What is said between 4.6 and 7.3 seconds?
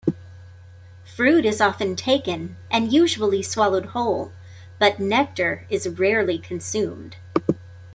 but nectar is rarely consumed.